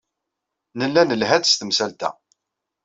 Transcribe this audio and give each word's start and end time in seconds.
Nella 0.79 1.01
nelha-d 1.03 1.43
s 1.47 1.53
temsalt-a. 1.55 2.09